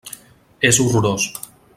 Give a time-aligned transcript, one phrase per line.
[0.69, 1.29] És horrorós.